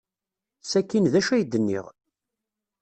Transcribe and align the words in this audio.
Sakkin 0.71 1.05
d 1.11 1.13
acu 1.19 1.31
ay 1.33 1.43
d-nniɣ? 1.43 1.85